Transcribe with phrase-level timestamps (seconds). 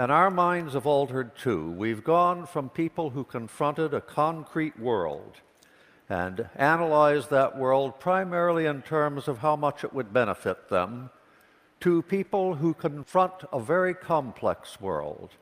[0.00, 1.72] And our minds have altered too.
[1.72, 5.42] We've gone from people who confronted a concrete world
[6.08, 11.10] and analyzed that world primarily in terms of how much it would benefit them
[11.80, 15.32] to people who confront a very complex world.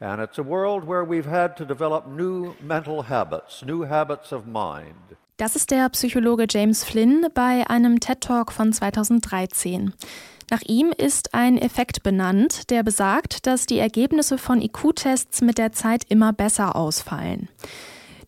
[0.00, 4.46] And it's a world where we've had to develop new mental habits, new habits of
[4.46, 5.18] mind.
[5.36, 9.92] Das ist der Psychologe James Flynn bei einem TED Talk von 2013.
[10.50, 15.70] Nach ihm ist ein Effekt benannt, der besagt, dass die Ergebnisse von IQ-Tests mit der
[15.70, 17.48] Zeit immer besser ausfallen.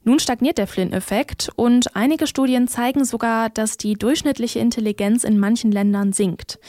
[0.05, 5.73] Nun stagniert der Flynn-Effekt und einige Studien zeigen sogar, dass die durchschnittliche Intelligenz in manchen
[5.73, 6.61] Ländern sinkt.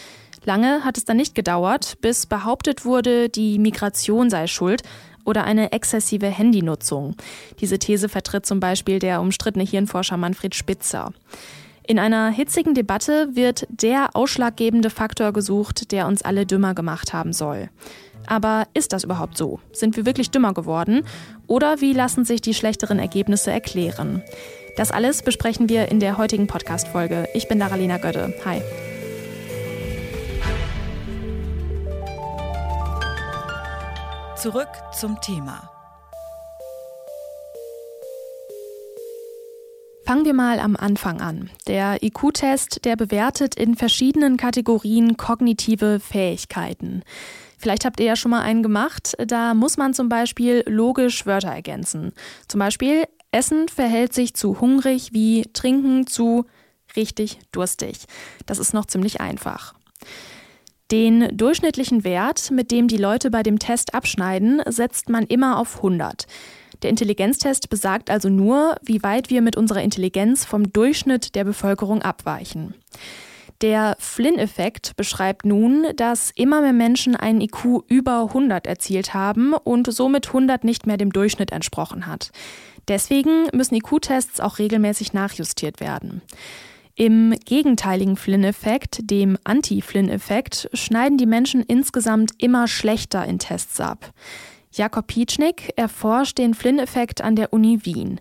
[0.44, 4.82] Lange hat es dann nicht gedauert, bis behauptet wurde, die Migration sei schuld
[5.24, 7.16] oder eine exzessive Handynutzung.
[7.60, 11.14] Diese These vertritt zum Beispiel der umstrittene Hirnforscher Manfred Spitzer.
[11.86, 17.34] In einer hitzigen Debatte wird der ausschlaggebende Faktor gesucht, der uns alle dümmer gemacht haben
[17.34, 17.70] soll.
[18.26, 19.60] Aber ist das überhaupt so?
[19.74, 21.04] Sind wir wirklich dümmer geworden?
[21.46, 24.24] Oder wie lassen sich die schlechteren Ergebnisse erklären?
[24.78, 27.28] Das alles besprechen wir in der heutigen Podcast-Folge.
[27.34, 28.34] Ich bin Daralina Götte.
[28.46, 28.62] Hi.
[34.38, 35.73] Zurück zum Thema.
[40.06, 41.50] Fangen wir mal am Anfang an.
[41.66, 47.04] Der IQ-Test, der bewertet in verschiedenen Kategorien kognitive Fähigkeiten.
[47.58, 49.14] Vielleicht habt ihr ja schon mal einen gemacht.
[49.26, 52.12] Da muss man zum Beispiel logisch Wörter ergänzen.
[52.50, 56.46] Zum Beispiel, Essen verhält sich zu hungrig wie Trinken zu
[56.98, 58.00] richtig durstig.
[58.46, 59.74] Das ist noch ziemlich einfach.
[60.92, 65.78] Den durchschnittlichen Wert, mit dem die Leute bei dem Test abschneiden, setzt man immer auf
[65.78, 66.28] 100.
[66.84, 72.02] Der Intelligenztest besagt also nur, wie weit wir mit unserer Intelligenz vom Durchschnitt der Bevölkerung
[72.02, 72.76] abweichen.
[73.62, 79.92] Der Flynn-Effekt beschreibt nun, dass immer mehr Menschen einen IQ über 100 erzielt haben und
[79.92, 82.32] somit 100 nicht mehr dem Durchschnitt entsprochen hat.
[82.90, 86.22] Deswegen müssen IQ-Tests auch regelmäßig nachjustiert werden.
[86.96, 94.12] Im gegenteiligen Flynn-Effekt, dem Anti-Flynn-Effekt, schneiden die Menschen insgesamt immer schlechter in Tests ab.
[94.76, 98.20] Jakob Pietschnik erforscht den Flynn-Effekt an der Uni Wien.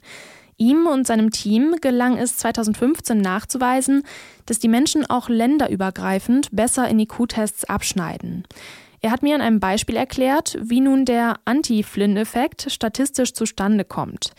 [0.58, 4.02] Ihm und seinem Team gelang es 2015 nachzuweisen,
[4.44, 8.44] dass die Menschen auch länderübergreifend besser in IQ-Tests abschneiden.
[9.00, 14.32] Er hat mir an einem Beispiel erklärt, wie nun der Anti-Flynn-Effekt statistisch zustande kommt.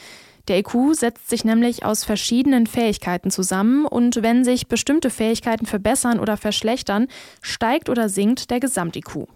[0.47, 6.19] Der IQ setzt sich nämlich aus verschiedenen Fähigkeiten zusammen und wenn sich bestimmte Fähigkeiten verbessern
[6.19, 7.07] oder verschlechtern,
[7.41, 9.28] steigt oder sinkt der Gesamt-IQ.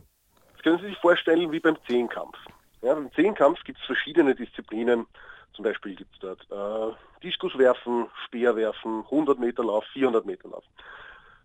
[0.54, 2.38] Das können Sie sich vorstellen wie beim Zehnkampf.
[2.82, 5.08] Ja, Im Zehnkampf gibt es verschiedene Disziplinen.
[5.54, 10.64] Zum Beispiel gibt es dort äh, Diskuswerfen, Speerwerfen, 100 Meter Lauf, 400 Meter Lauf.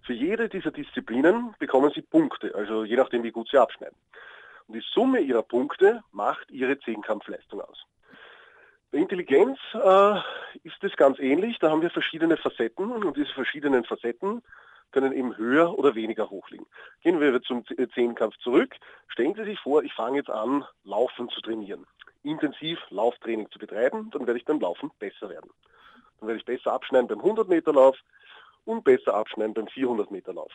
[0.05, 3.97] Für jede dieser Disziplinen bekommen Sie Punkte, also je nachdem, wie gut Sie abschneiden.
[4.67, 7.87] Und die Summe Ihrer Punkte macht Ihre Zehnkampfleistung aus.
[8.91, 10.19] Bei Intelligenz äh,
[10.65, 11.59] ist es ganz ähnlich.
[11.59, 14.43] Da haben wir verschiedene Facetten und diese verschiedenen Facetten
[14.93, 16.67] können eben höher oder weniger hoch liegen.
[17.03, 17.65] Gehen wir zum
[17.95, 18.75] Zehnkampf zurück.
[19.09, 21.87] Stellen Sie sich vor, ich fange jetzt an, Laufen zu trainieren.
[22.23, 25.51] Intensiv Lauftraining zu betreiben, dann werde ich beim Laufen besser werden.
[26.21, 27.97] Dann werde ich besser abschneiden beim 100 Meter Lauf
[28.65, 30.53] und besser abschneiden beim 400 Meter Lauf.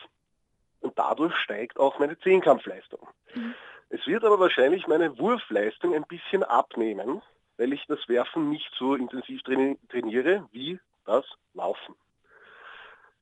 [0.80, 3.06] Und dadurch steigt auch meine Zehnkampfleistung.
[3.34, 3.54] Mhm.
[3.90, 7.22] Es wird aber wahrscheinlich meine Wurfleistung ein bisschen abnehmen,
[7.56, 11.24] weil ich das Werfen nicht so intensiv trainiere wie das
[11.54, 11.94] Laufen.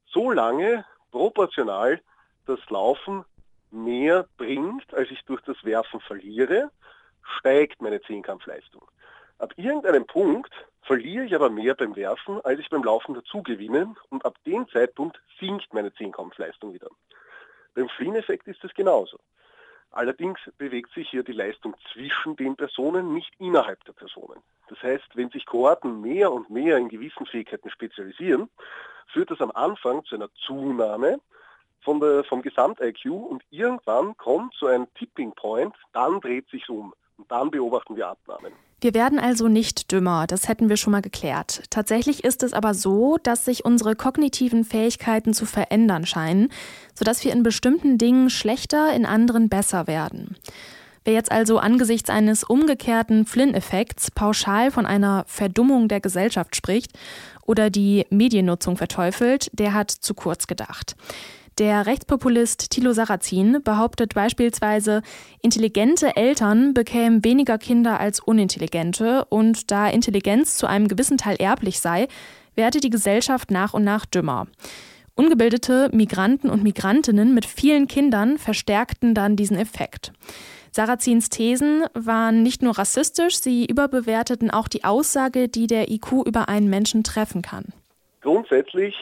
[0.06, 2.00] So lange proportional
[2.46, 3.24] das Laufen
[3.70, 6.70] mehr bringt, als ich durch das Werfen verliere,
[7.38, 8.82] steigt meine Zehnkampfleistung.
[9.38, 10.52] Ab irgendeinem Punkt
[10.82, 14.68] verliere ich aber mehr beim Werfen, als ich beim Laufen dazu gewinne und ab dem
[14.68, 16.88] Zeitpunkt sinkt meine Zehnkampfleistung wieder.
[17.74, 19.18] Beim Flynn-Effekt ist es genauso.
[19.90, 24.42] Allerdings bewegt sich hier die Leistung zwischen den Personen, nicht innerhalb der Personen.
[24.68, 28.48] Das heißt, wenn sich Kohorten mehr und mehr in gewissen Fähigkeiten spezialisieren,
[29.12, 31.20] führt das am Anfang zu einer Zunahme
[31.82, 36.92] von der, vom Gesamt-IQ und irgendwann kommt so ein Tipping Point, dann dreht sich um
[37.16, 38.52] und dann beobachten wir Abnahmen.
[38.80, 41.62] Wir werden also nicht dümmer, das hätten wir schon mal geklärt.
[41.70, 46.52] Tatsächlich ist es aber so, dass sich unsere kognitiven Fähigkeiten zu verändern scheinen,
[46.94, 50.36] sodass wir in bestimmten Dingen schlechter, in anderen besser werden.
[51.06, 56.98] Wer jetzt also angesichts eines umgekehrten Flynn-Effekts pauschal von einer Verdummung der Gesellschaft spricht
[57.46, 60.96] oder die Mediennutzung verteufelt, der hat zu kurz gedacht.
[61.58, 65.02] Der Rechtspopulist Thilo Sarrazin behauptet beispielsweise,
[65.42, 71.78] intelligente Eltern bekämen weniger Kinder als unintelligente und da Intelligenz zu einem gewissen Teil erblich
[71.78, 72.08] sei,
[72.56, 74.48] werde die Gesellschaft nach und nach dümmer.
[75.14, 80.12] Ungebildete Migranten und Migrantinnen mit vielen Kindern verstärkten dann diesen Effekt.
[80.76, 86.50] Sarrazins Thesen waren nicht nur rassistisch, sie überbewerteten auch die Aussage, die der IQ über
[86.50, 87.72] einen Menschen treffen kann.
[88.20, 88.94] Grundsätzlich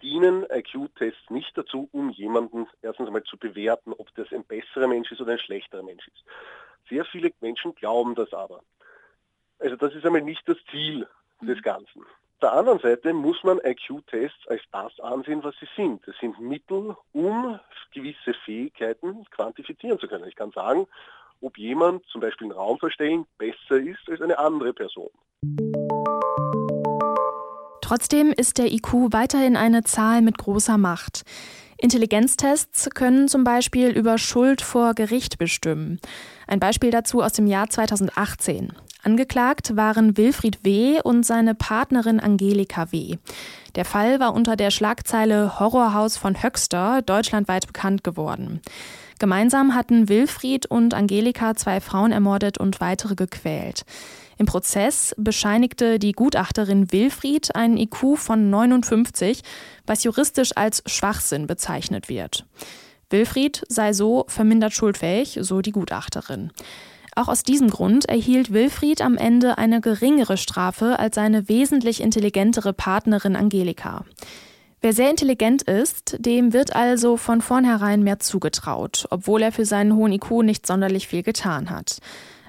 [0.00, 5.10] dienen IQ-Tests nicht dazu, um jemanden erstens einmal zu bewerten, ob das ein besserer Mensch
[5.10, 6.22] ist oder ein schlechterer Mensch ist.
[6.88, 8.62] Sehr viele Menschen glauben das aber.
[9.58, 11.08] Also das ist einmal nicht das Ziel
[11.40, 12.04] des Ganzen
[12.42, 16.06] der anderen Seite muss man IQ-Tests als das ansehen, was sie sind.
[16.06, 17.58] Das sind Mittel, um
[17.94, 20.26] gewisse Fähigkeiten quantifizieren zu können.
[20.28, 20.86] Ich kann sagen,
[21.40, 25.10] ob jemand zum Beispiel einen Raum verstellen besser ist als eine andere Person.
[27.80, 31.22] Trotzdem ist der IQ weiterhin eine Zahl mit großer Macht.
[31.76, 36.00] Intelligenztests können zum Beispiel über Schuld vor Gericht bestimmen.
[36.46, 38.72] Ein Beispiel dazu aus dem Jahr 2018.
[39.04, 41.00] Angeklagt waren Wilfried W.
[41.02, 43.16] und seine Partnerin Angelika W.
[43.74, 48.60] Der Fall war unter der Schlagzeile Horrorhaus von Höxter deutschlandweit bekannt geworden.
[49.18, 53.84] Gemeinsam hatten Wilfried und Angelika zwei Frauen ermordet und weitere gequält.
[54.38, 59.42] Im Prozess bescheinigte die Gutachterin Wilfried einen IQ von 59,
[59.86, 62.46] was juristisch als Schwachsinn bezeichnet wird.
[63.10, 66.50] Wilfried sei so vermindert schuldfähig, so die Gutachterin.
[67.14, 72.72] Auch aus diesem Grund erhielt Wilfried am Ende eine geringere Strafe als seine wesentlich intelligentere
[72.72, 74.04] Partnerin Angelika.
[74.80, 79.94] Wer sehr intelligent ist, dem wird also von vornherein mehr zugetraut, obwohl er für seinen
[79.94, 81.98] hohen IQ nicht sonderlich viel getan hat.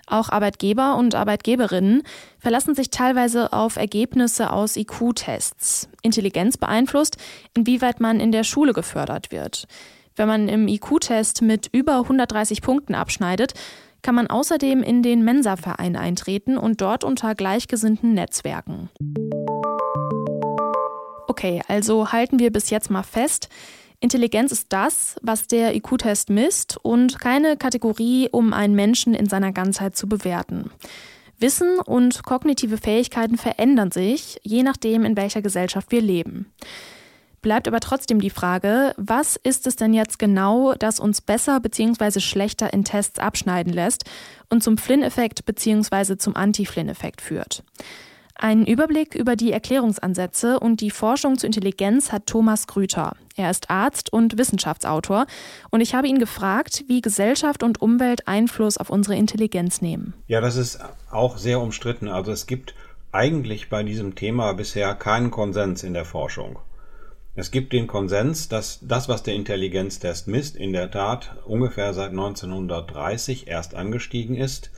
[0.07, 2.03] Auch Arbeitgeber und Arbeitgeberinnen
[2.39, 5.89] verlassen sich teilweise auf Ergebnisse aus IQ-Tests.
[6.01, 7.17] Intelligenz beeinflusst,
[7.53, 9.67] inwieweit man in der Schule gefördert wird.
[10.15, 13.53] Wenn man im IQ-Test mit über 130 Punkten abschneidet,
[14.03, 18.89] kann man außerdem in den Mensa-Verein eintreten und dort unter gleichgesinnten Netzwerken.
[21.27, 23.49] Okay, also halten wir bis jetzt mal fest,
[23.99, 29.53] Intelligenz ist das, was der IQ-Test misst und keine Kategorie, um einen Menschen in seiner
[29.53, 30.69] Ganzheit zu bewerten.
[31.39, 36.51] Wissen und kognitive Fähigkeiten verändern sich, je nachdem, in welcher Gesellschaft wir leben.
[37.43, 42.21] Bleibt aber trotzdem die Frage, was ist es denn jetzt genau, das uns besser bzw.
[42.21, 44.05] schlechter in Tests abschneiden lässt
[44.49, 46.17] und zum Flynn-Effekt bzw.
[46.17, 47.63] zum Anti-Flynn-Effekt führt?
[48.35, 53.17] Einen Überblick über die Erklärungsansätze und die Forschung zur Intelligenz hat Thomas Grüter.
[53.35, 55.25] Er ist Arzt und Wissenschaftsautor
[55.69, 60.13] und ich habe ihn gefragt, wie Gesellschaft und Umwelt Einfluss auf unsere Intelligenz nehmen.
[60.27, 60.79] Ja, das ist
[61.11, 62.07] auch sehr umstritten.
[62.07, 62.73] Also es gibt
[63.11, 66.57] eigentlich bei diesem Thema bisher keinen Konsens in der Forschung.
[67.35, 72.11] Es gibt den Konsens, dass das, was der Intelligenztest misst, in der Tat ungefähr seit
[72.11, 74.69] 1930 erst angestiegen ist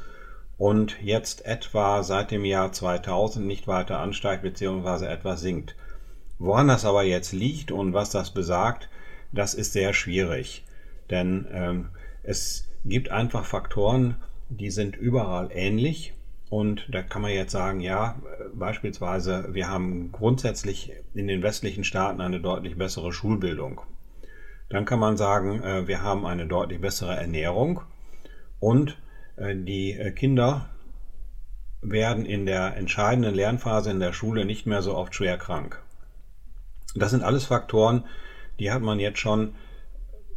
[0.58, 5.06] und jetzt etwa seit dem Jahr 2000 nicht weiter ansteigt bzw.
[5.06, 5.76] etwas sinkt.
[6.40, 8.90] Woran das aber jetzt liegt und was das besagt,
[9.34, 10.64] das ist sehr schwierig.
[11.10, 11.90] Denn ähm,
[12.24, 14.16] es gibt einfach Faktoren,
[14.48, 16.14] die sind überall ähnlich
[16.50, 18.22] und da kann man jetzt sagen, ja,
[18.54, 23.82] beispielsweise, wir haben grundsätzlich in den westlichen Staaten eine deutlich bessere Schulbildung.
[24.70, 27.82] Dann kann man sagen, äh, wir haben eine deutlich bessere Ernährung
[28.60, 28.98] und
[29.38, 30.70] äh, die äh, Kinder
[31.82, 35.82] werden in der entscheidenden Lernphase in der Schule nicht mehr so oft schwer krank.
[36.96, 38.06] Das sind alles Faktoren,
[38.60, 39.56] die hat man jetzt schon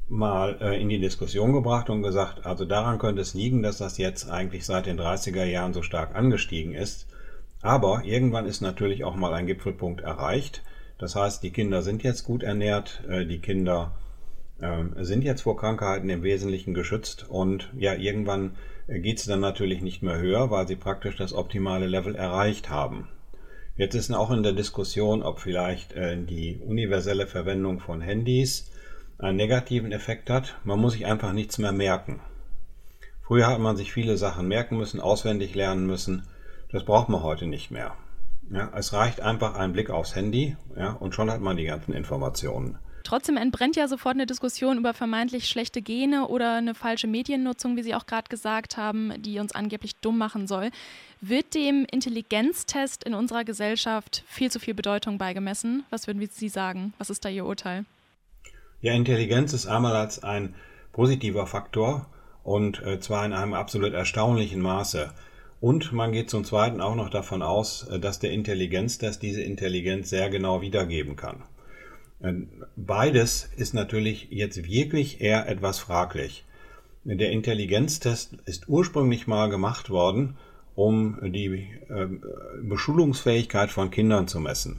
[0.09, 3.99] mal äh, in die Diskussion gebracht und gesagt, also daran könnte es liegen, dass das
[3.99, 7.07] jetzt eigentlich seit den 30er Jahren so stark angestiegen ist.
[7.61, 10.63] Aber irgendwann ist natürlich auch mal ein Gipfelpunkt erreicht.
[10.99, 13.97] Das heißt, die Kinder sind jetzt gut ernährt, äh, die Kinder
[14.61, 18.57] äh, sind jetzt vor Krankheiten im Wesentlichen geschützt und ja, irgendwann
[18.89, 23.09] geht es dann natürlich nicht mehr höher, weil sie praktisch das optimale Level erreicht haben.
[23.77, 28.71] Jetzt ist auch in der Diskussion, ob vielleicht die universelle Verwendung von Handys
[29.19, 30.57] einen negativen Effekt hat.
[30.65, 32.21] Man muss sich einfach nichts mehr merken.
[33.23, 36.27] Früher hat man sich viele Sachen merken müssen, auswendig lernen müssen.
[36.71, 37.95] Das braucht man heute nicht mehr.
[38.51, 41.93] Ja, es reicht einfach ein Blick aufs Handy ja, und schon hat man die ganzen
[41.93, 42.79] Informationen.
[43.05, 47.83] Trotzdem entbrennt ja sofort eine Diskussion über vermeintlich schlechte Gene oder eine falsche Mediennutzung, wie
[47.83, 50.71] Sie auch gerade gesagt haben, die uns angeblich dumm machen soll.
[51.21, 55.85] Wird dem Intelligenztest in unserer Gesellschaft viel zu viel Bedeutung beigemessen?
[55.91, 56.93] Was würden Sie sagen?
[56.99, 57.85] Was ist da Ihr Urteil?
[58.81, 60.55] Ja, Intelligenz ist einmal als ein
[60.93, 62.07] positiver Faktor
[62.45, 65.13] und äh, zwar in einem absolut erstaunlichen Maße.
[65.61, 70.11] Und man geht zum Zweiten auch noch davon aus, äh, dass der Intelligenztest diese Intelligenz
[70.11, 71.43] sehr genau wiedergeben kann.
[72.21, 72.35] Äh,
[72.77, 76.45] beides ist natürlich jetzt wirklich eher etwas fraglich.
[77.03, 80.37] Der Intelligenztest ist ursprünglich mal gemacht worden,
[80.75, 81.67] um die
[82.61, 84.79] Beschulungsfähigkeit von Kindern zu messen.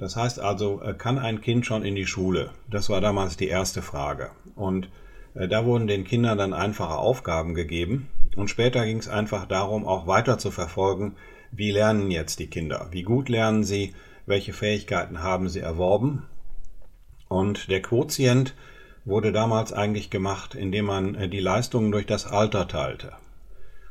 [0.00, 2.50] Das heißt also, äh, kann ein Kind schon in die Schule?
[2.68, 4.30] Das war damals die erste Frage.
[4.56, 4.88] Und
[5.34, 9.86] Äh, da wurden den Kindern dann einfache Aufgaben gegeben und später ging es einfach darum,
[9.86, 11.16] auch weiter zu verfolgen,
[11.52, 13.94] wie lernen jetzt die Kinder, wie gut lernen sie,
[14.26, 16.26] welche Fähigkeiten haben sie erworben.
[17.28, 18.54] Und der Quotient
[19.04, 23.12] wurde damals eigentlich gemacht, indem man äh, die Leistungen durch das Alter teilte.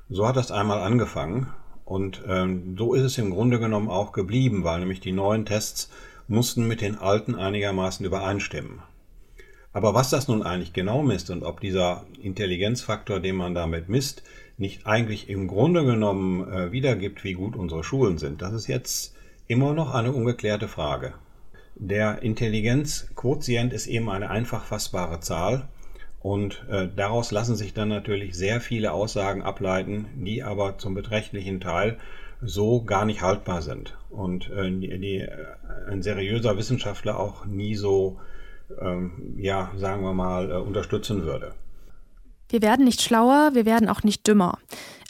[0.09, 1.53] So hat das einmal angefangen
[1.89, 5.89] und ähm, so ist es im Grunde genommen auch geblieben, weil nämlich die neuen Tests
[6.27, 8.83] mussten mit den alten einigermaßen übereinstimmen.
[9.73, 14.21] Aber was das nun eigentlich genau misst und ob dieser Intelligenzfaktor, den man damit misst,
[14.57, 19.15] nicht eigentlich im Grunde genommen äh, wiedergibt, wie gut unsere Schulen sind, das ist jetzt
[19.47, 21.13] immer noch eine ungeklärte Frage.
[21.73, 25.67] Der Intelligenzquotient ist eben eine einfach fassbare Zahl
[26.21, 31.59] und äh, daraus lassen sich dann natürlich sehr viele Aussagen ableiten, die aber zum beträchtlichen
[31.59, 31.97] Teil
[32.41, 35.45] so gar nicht haltbar sind und äh, die, die äh,
[35.89, 38.19] ein seriöser Wissenschaftler auch nie so,
[38.79, 41.53] ähm, ja, sagen wir mal, äh, unterstützen würde.
[42.49, 44.57] Wir werden nicht schlauer, wir werden auch nicht dümmer.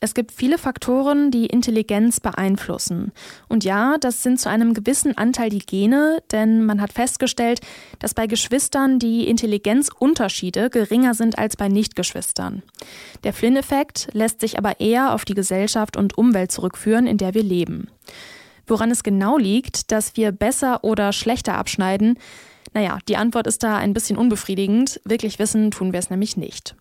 [0.01, 3.11] Es gibt viele Faktoren, die Intelligenz beeinflussen.
[3.49, 7.59] Und ja, das sind zu einem gewissen Anteil die Gene, denn man hat festgestellt,
[7.99, 12.63] dass bei Geschwistern die Intelligenzunterschiede geringer sind als bei Nichtgeschwistern.
[13.23, 17.43] Der Flynn-Effekt lässt sich aber eher auf die Gesellschaft und Umwelt zurückführen, in der wir
[17.43, 17.89] leben.
[18.67, 22.17] Woran es genau liegt, dass wir besser oder schlechter abschneiden,
[22.73, 25.01] naja, die Antwort ist da ein bisschen unbefriedigend.
[25.03, 26.75] Wirklich wissen tun wir es nämlich nicht.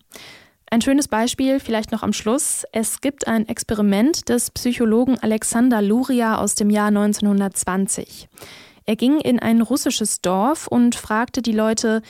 [0.71, 2.63] Ein schönes Beispiel vielleicht noch am Schluss.
[2.71, 8.29] Es gibt ein Experiment des Psychologen Alexander Luria aus dem Jahr 1920.
[8.85, 12.03] Er ging in ein russisches Dorf und fragte die Leute,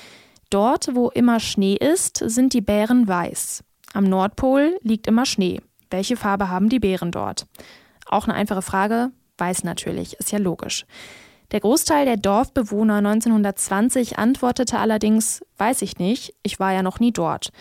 [0.50, 3.63] dort wo immer Schnee ist, sind die Bären weiß.
[3.94, 5.62] Am Nordpol liegt immer Schnee.
[5.89, 7.48] Welche Farbe haben die Bären dort?
[8.08, 10.86] Auch eine einfache Frage, weiß natürlich, ist ja logisch.
[11.51, 17.13] Der Großteil der Dorfbewohner 1920 antwortete allerdings, weiß ich nicht, ich war ja noch nie
[17.13, 17.51] dort.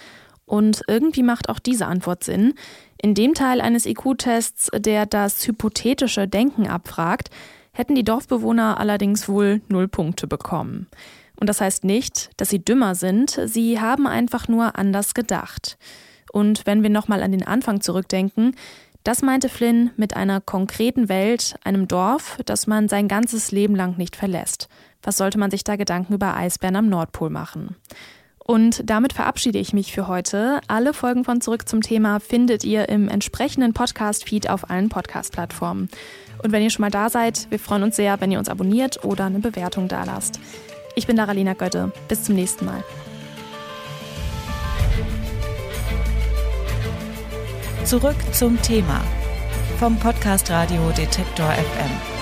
[0.49, 2.55] Und irgendwie macht auch diese Antwort Sinn.
[3.01, 7.31] In dem Teil eines IQ-Tests, der das hypothetische Denken abfragt,
[7.73, 10.89] hätten die Dorfbewohner allerdings wohl null Punkte bekommen.
[11.39, 15.79] Und das heißt nicht, dass sie dümmer sind, sie haben einfach nur anders gedacht.
[16.33, 18.57] Und wenn wir nochmal an den Anfang zurückdenken,
[19.05, 23.97] das meinte Flynn mit einer konkreten Welt, einem Dorf, das man sein ganzes Leben lang
[23.97, 24.69] nicht verlässt.
[25.03, 27.77] Was sollte man sich da Gedanken über Eisbären am Nordpol machen?
[28.51, 30.63] Und damit verabschiede ich mich für heute.
[30.69, 35.91] Alle Folgen von Zurück zum Thema findet ihr im entsprechenden Podcast-Feed auf allen Podcast-Plattformen.
[36.43, 39.05] Und wenn ihr schon mal da seid, wir freuen uns sehr, wenn ihr uns abonniert
[39.05, 40.41] oder eine Bewertung dalasst.
[40.95, 41.93] Ich bin Daralina Götte.
[42.09, 42.83] Bis zum nächsten Mal.
[47.85, 49.03] Zurück zum Thema
[49.79, 52.18] vom Podcast Radio Detektor FM.